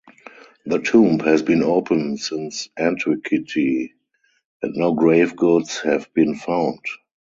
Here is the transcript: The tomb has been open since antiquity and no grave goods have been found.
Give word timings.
The 0.65 0.79
tomb 0.79 1.19
has 1.19 1.43
been 1.43 1.61
open 1.61 2.17
since 2.17 2.69
antiquity 2.75 3.93
and 4.63 4.75
no 4.75 4.93
grave 4.95 5.35
goods 5.35 5.79
have 5.81 6.11
been 6.15 6.33
found. 6.33 6.79